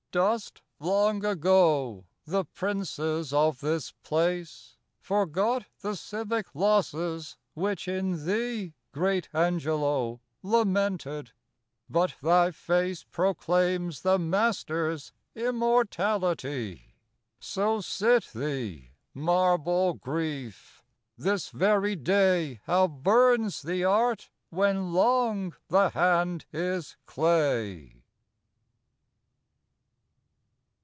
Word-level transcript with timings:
Dust, 0.13 0.61
long 0.77 1.23
ago, 1.23 2.03
the 2.25 2.43
princes 2.43 3.31
of 3.31 3.61
this 3.61 3.93
place; 4.03 4.75
Forgot 4.99 5.67
the 5.79 5.95
civic 5.95 6.53
losses 6.53 7.37
which 7.53 7.87
in 7.87 8.25
thee 8.25 8.73
Great 8.91 9.29
Angelo 9.31 10.19
lamented; 10.43 11.31
but 11.89 12.15
thy 12.21 12.51
face 12.51 13.05
Proclaims 13.05 14.01
the 14.01 14.19
master's 14.19 15.13
immortality! 15.33 16.95
So 17.39 17.79
sit 17.79 18.25
thee, 18.35 18.91
marble 19.13 19.93
Grief! 19.93 20.83
this 21.17 21.51
very 21.51 21.95
day 21.95 22.59
How 22.65 22.85
burns 22.85 23.61
the 23.61 23.85
art 23.85 24.29
when 24.49 24.91
long 24.91 25.55
the 25.69 25.91
hand 25.91 26.43
is 26.51 26.97
clay 27.05 27.95